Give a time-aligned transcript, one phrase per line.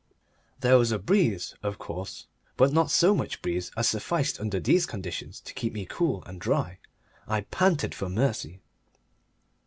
[0.61, 2.25] There was a breeze, of course,
[2.57, 6.41] but not so much breeze as sufficed under these conditions to keep me cool and
[6.41, 6.79] dry.
[7.27, 8.61] I panted for mercy.